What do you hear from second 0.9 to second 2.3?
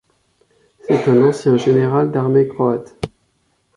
un ancien général